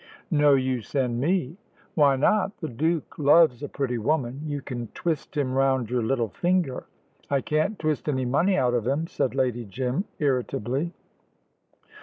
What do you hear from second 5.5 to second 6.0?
round